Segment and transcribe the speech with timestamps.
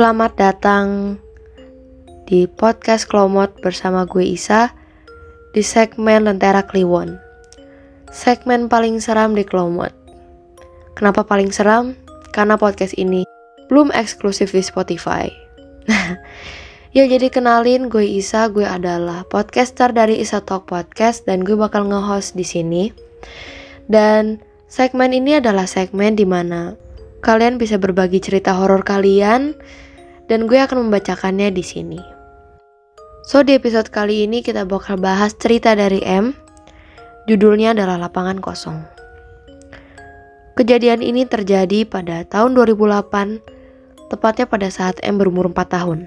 [0.00, 1.20] Selamat datang
[2.24, 4.72] di podcast Klomot bersama gue Isa
[5.52, 7.20] di segmen Lentera Kliwon.
[8.08, 9.92] Segmen paling seram di Klomot.
[10.96, 11.92] Kenapa paling seram?
[12.32, 13.28] Karena podcast ini
[13.68, 15.28] belum eksklusif di Spotify.
[16.96, 21.84] ya jadi kenalin gue Isa, gue adalah podcaster dari Isa Talk Podcast dan gue bakal
[21.84, 22.88] nge-host di sini.
[23.84, 26.72] Dan segmen ini adalah segmen di mana
[27.20, 29.60] kalian bisa berbagi cerita horor kalian
[30.30, 31.98] dan gue akan membacakannya di sini.
[33.26, 36.32] So di episode kali ini kita bakal bahas cerita dari M.
[37.26, 38.78] Judulnya adalah Lapangan Kosong.
[40.54, 43.42] Kejadian ini terjadi pada tahun 2008,
[44.08, 46.06] tepatnya pada saat M berumur 4 tahun.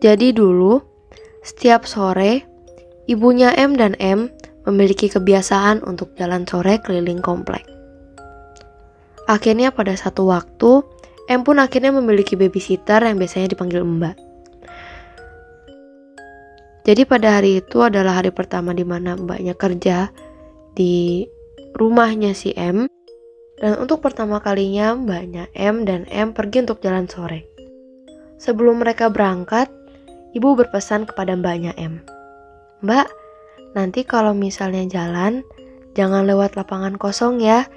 [0.00, 0.80] Jadi dulu,
[1.44, 2.44] setiap sore,
[3.08, 4.28] ibunya M dan M
[4.68, 7.64] memiliki kebiasaan untuk jalan sore keliling komplek.
[9.28, 10.82] Akhirnya pada satu waktu,
[11.30, 14.16] M pun akhirnya memiliki babysitter yang biasanya dipanggil Mbak.
[16.82, 20.10] Jadi pada hari itu adalah hari pertama di mana mbaknya kerja
[20.74, 21.28] di
[21.78, 22.90] rumahnya si M.
[23.60, 27.46] Dan untuk pertama kalinya mbaknya M dan M pergi untuk jalan sore.
[28.40, 29.68] Sebelum mereka berangkat,
[30.32, 32.00] ibu berpesan kepada mbaknya M.
[32.80, 33.06] Mbak,
[33.76, 35.44] nanti kalau misalnya jalan,
[35.92, 37.68] jangan lewat lapangan kosong ya,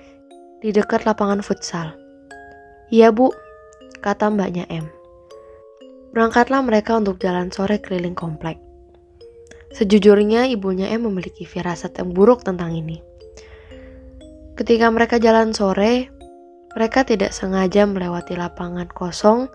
[0.64, 1.92] di dekat lapangan futsal.
[2.88, 3.36] Iya bu,
[4.04, 4.92] kata mbaknya M.
[6.12, 8.60] Berangkatlah mereka untuk jalan sore keliling komplek.
[9.72, 13.00] Sejujurnya ibunya M memiliki firasat yang buruk tentang ini.
[14.60, 16.12] Ketika mereka jalan sore,
[16.76, 19.50] mereka tidak sengaja melewati lapangan kosong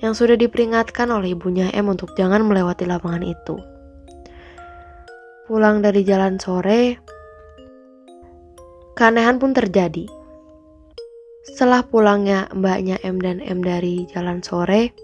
[0.00, 3.58] yang sudah diperingatkan oleh ibunya M untuk jangan melewati lapangan itu.
[5.50, 6.96] Pulang dari jalan sore,
[8.96, 10.19] keanehan pun terjadi.
[11.50, 14.94] Setelah pulangnya mbaknya M dan M dari jalan sore,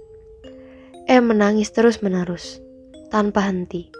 [1.11, 2.62] M menangis terus-menerus,
[3.11, 3.91] tanpa henti.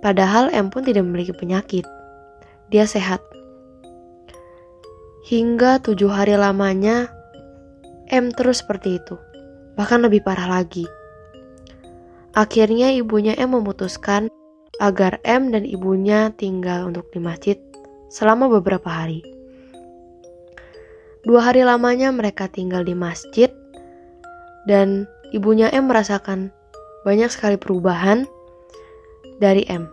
[0.00, 1.84] Padahal M pun tidak memiliki penyakit.
[2.72, 3.20] Dia sehat.
[5.28, 7.12] Hingga tujuh hari lamanya,
[8.08, 9.20] M terus seperti itu.
[9.76, 10.88] Bahkan lebih parah lagi.
[12.32, 14.32] Akhirnya ibunya M memutuskan
[14.80, 17.56] agar M dan ibunya tinggal untuk di masjid
[18.12, 19.35] selama beberapa hari.
[21.26, 23.50] Dua hari lamanya mereka tinggal di masjid
[24.70, 26.54] dan ibunya M merasakan
[27.02, 28.30] banyak sekali perubahan
[29.42, 29.90] dari M.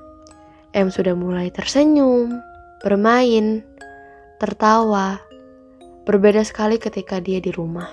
[0.78, 2.38] M sudah mulai tersenyum,
[2.86, 3.66] bermain,
[4.38, 5.18] tertawa,
[6.06, 7.90] berbeda sekali ketika dia di rumah.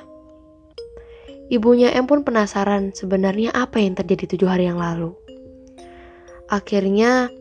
[1.49, 5.17] Ibunya M pun penasaran sebenarnya apa yang terjadi tujuh hari yang lalu.
[6.53, 7.33] Akhirnya,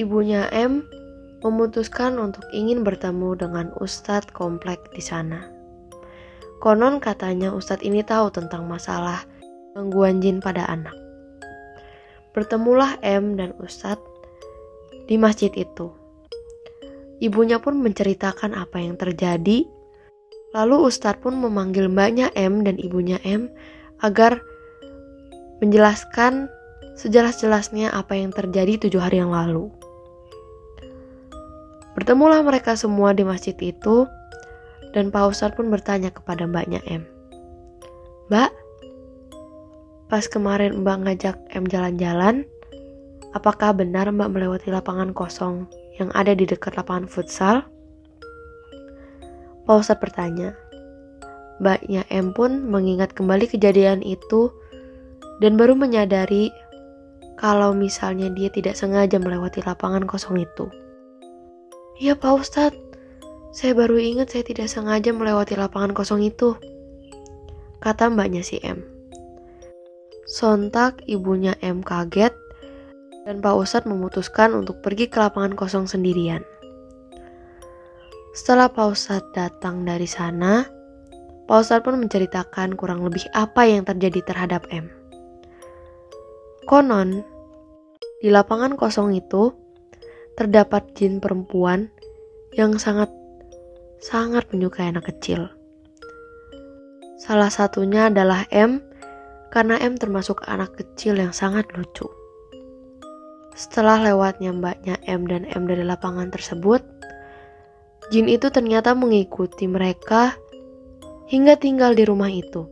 [0.00, 0.80] ibunya M
[1.44, 5.44] memutuskan untuk ingin bertemu dengan Ustadz komplek di sana.
[6.64, 9.28] Konon katanya Ustadz ini tahu tentang masalah
[9.76, 10.96] gangguan jin pada anak.
[12.32, 14.00] Bertemulah M dan Ustadz
[15.04, 15.92] di masjid itu.
[17.20, 19.68] Ibunya pun menceritakan apa yang terjadi.
[20.56, 23.52] Lalu Ustadz pun memanggil mbaknya M dan ibunya M
[24.00, 24.40] agar
[25.60, 26.48] menjelaskan
[26.96, 29.68] sejelas-jelasnya apa yang terjadi tujuh hari yang lalu.
[31.94, 34.06] Bertemulah mereka semua di masjid itu,
[34.94, 37.06] dan Pak Ustadz pun bertanya kepada mbaknya M.
[38.30, 38.50] Mbak,
[40.10, 42.46] pas kemarin mbak ngajak M jalan-jalan,
[43.34, 47.62] apakah benar mbak melewati lapangan kosong yang ada di dekat lapangan futsal?
[49.66, 50.54] Pak Ustadz bertanya.
[51.62, 54.50] Mbaknya M pun mengingat kembali kejadian itu
[55.38, 56.50] dan baru menyadari
[57.38, 60.66] kalau misalnya dia tidak sengaja melewati lapangan kosong itu.
[61.94, 62.82] Iya Pak Ustadz,
[63.54, 66.58] saya baru ingat saya tidak sengaja melewati lapangan kosong itu.
[67.78, 68.82] Kata mbaknya si M.
[70.26, 72.34] Sontak ibunya M kaget
[73.22, 76.42] dan Pak Ustadz memutuskan untuk pergi ke lapangan kosong sendirian.
[78.34, 80.66] Setelah Pak Ustadz datang dari sana,
[81.46, 84.90] Pak Ustadz pun menceritakan kurang lebih apa yang terjadi terhadap M.
[86.66, 87.22] Konon,
[88.18, 89.54] di lapangan kosong itu
[90.34, 91.90] terdapat jin perempuan
[92.54, 93.10] yang sangat
[94.02, 95.48] sangat menyukai anak kecil.
[97.16, 98.84] Salah satunya adalah M,
[99.48, 102.04] karena M termasuk anak kecil yang sangat lucu.
[103.54, 106.82] Setelah lewatnya mbaknya M dan M dari lapangan tersebut,
[108.10, 110.34] jin itu ternyata mengikuti mereka
[111.30, 112.66] hingga tinggal di rumah itu.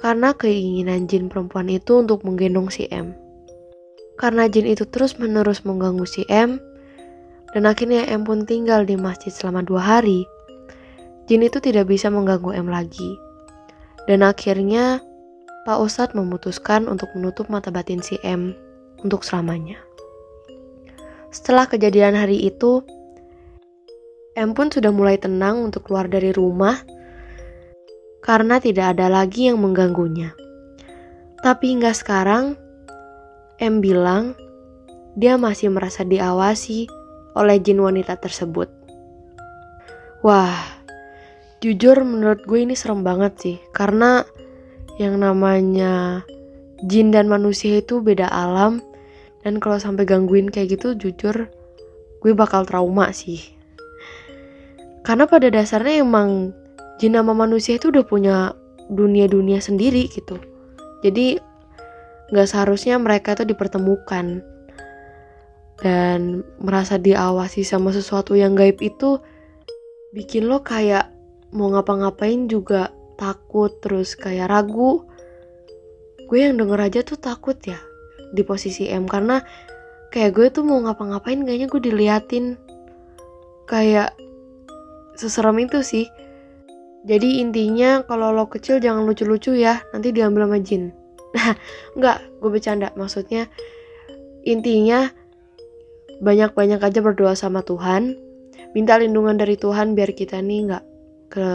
[0.00, 3.12] Karena keinginan jin perempuan itu untuk menggendong si M.
[4.20, 6.60] Karena jin itu terus-menerus mengganggu si M,
[7.56, 10.28] dan akhirnya M pun tinggal di masjid selama dua hari,
[11.24, 13.16] jin itu tidak bisa mengganggu M lagi.
[14.04, 15.00] Dan akhirnya
[15.64, 18.52] Pak Ustadz memutuskan untuk menutup mata batin si M
[19.00, 19.80] untuk selamanya.
[21.32, 22.84] Setelah kejadian hari itu,
[24.36, 26.76] M pun sudah mulai tenang untuk keluar dari rumah
[28.20, 30.36] karena tidak ada lagi yang mengganggunya.
[31.40, 32.58] Tapi hingga sekarang,
[33.60, 34.34] M bilang
[35.14, 36.88] dia masih merasa diawasi
[37.36, 38.72] oleh jin wanita tersebut.
[40.24, 40.56] Wah,
[41.60, 44.24] jujur menurut gue ini serem banget sih, karena
[45.00, 46.24] yang namanya
[46.88, 48.80] jin dan manusia itu beda alam
[49.44, 51.48] dan kalau sampai gangguin kayak gitu jujur
[52.20, 53.40] gue bakal trauma sih
[55.04, 56.52] karena pada dasarnya emang
[57.00, 58.52] jin sama manusia itu udah punya
[58.92, 60.36] dunia-dunia sendiri gitu
[61.00, 61.40] jadi
[62.30, 64.42] nggak seharusnya mereka itu dipertemukan.
[65.80, 69.18] Dan merasa diawasi sama sesuatu yang gaib itu
[70.12, 71.10] bikin lo kayak
[71.50, 75.04] mau ngapa-ngapain juga takut terus kayak ragu.
[76.30, 77.80] Gue yang denger aja tuh takut ya
[78.30, 79.42] di posisi M karena
[80.14, 82.46] kayak gue tuh mau ngapa-ngapain kayaknya gue diliatin.
[83.66, 84.14] Kayak
[85.18, 86.06] seserem itu sih.
[87.08, 90.99] Jadi intinya kalau lo kecil jangan lucu-lucu ya nanti diambil sama jin
[91.98, 93.46] nggak gue bercanda maksudnya
[94.42, 95.10] intinya
[96.20, 98.18] banyak-banyak aja berdoa sama Tuhan
[98.74, 100.84] minta lindungan dari Tuhan biar kita nih nggak
[101.30, 101.48] ke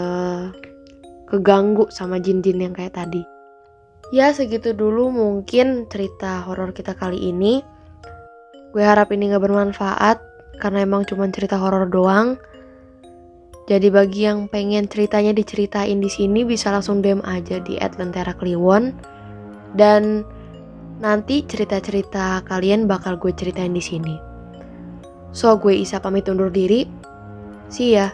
[1.28, 3.22] keganggu sama jin-jin yang kayak tadi.
[4.14, 7.66] Ya segitu dulu mungkin cerita horor kita kali ini.
[8.72, 10.18] Gue harap ini gak bermanfaat
[10.62, 12.38] karena emang cuma cerita horor doang.
[13.66, 18.94] Jadi bagi yang pengen ceritanya diceritain di sini bisa langsung DM aja di @lentera kliwon
[19.76, 20.24] dan
[21.04, 24.16] nanti cerita-cerita kalian bakal gue ceritain di sini.
[25.36, 26.88] So gue Isa pamit undur diri.
[27.68, 28.10] See ya.